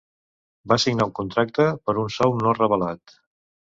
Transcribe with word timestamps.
Va 0.71 0.77
signar 0.83 1.05
un 1.09 1.13
contracte 1.21 1.67
per 1.91 1.97
un 2.07 2.11
sou 2.17 2.35
no 2.43 2.59
revelat. 2.61 3.19